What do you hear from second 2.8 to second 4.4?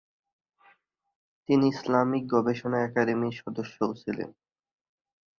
একাডেমির সদস্যও ছিলেন।